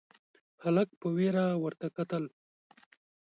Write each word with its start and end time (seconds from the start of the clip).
هلک 0.63 0.89
په 0.99 1.07
وېره 1.17 1.45
ورته 1.63 1.87
کتل: 1.97 2.23